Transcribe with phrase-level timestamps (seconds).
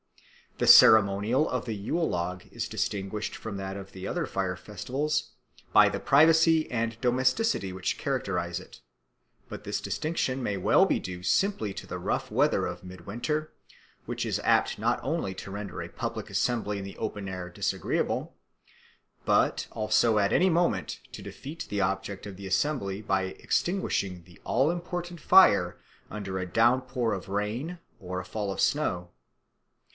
[0.57, 5.31] The ceremonial of the Yule log is distinguished from that of the other fire festivals
[5.73, 8.81] by the privacy and domesticity which characterise it;
[9.47, 13.51] but this distinction may well be due simply to the rough weather of midwinter,
[14.05, 18.35] which is apt not only to render a public assembly in the open air disagreeable,
[19.23, 24.39] but also at any moment to defeat the object of the assembly by extinguishing the
[24.43, 25.79] all important fire
[26.09, 29.11] under a downpour of rain or a fall of snow.